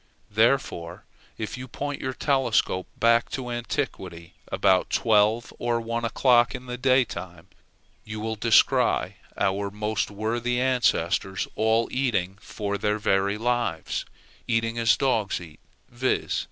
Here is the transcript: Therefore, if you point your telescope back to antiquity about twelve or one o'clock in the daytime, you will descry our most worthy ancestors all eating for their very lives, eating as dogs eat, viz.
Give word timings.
Therefore, 0.31 1.05
if 1.37 1.59
you 1.59 1.67
point 1.67 2.01
your 2.01 2.15
telescope 2.15 2.87
back 2.99 3.29
to 3.33 3.51
antiquity 3.51 4.33
about 4.51 4.89
twelve 4.89 5.53
or 5.59 5.79
one 5.79 6.03
o'clock 6.03 6.55
in 6.55 6.65
the 6.65 6.75
daytime, 6.75 7.45
you 8.03 8.19
will 8.19 8.35
descry 8.35 9.17
our 9.37 9.69
most 9.69 10.09
worthy 10.09 10.59
ancestors 10.59 11.47
all 11.55 11.87
eating 11.91 12.39
for 12.41 12.79
their 12.79 12.97
very 12.97 13.37
lives, 13.37 14.03
eating 14.47 14.79
as 14.79 14.97
dogs 14.97 15.39
eat, 15.39 15.59
viz. 15.87 16.39